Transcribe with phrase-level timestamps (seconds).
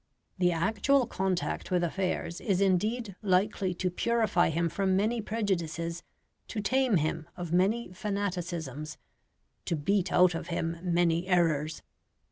[0.39, 6.01] The actual contact with affairs is indeed likely to purify him from many prejudices,
[6.47, 8.97] to tame him of many fanaticisms,
[9.65, 11.83] to beat out of him many errors.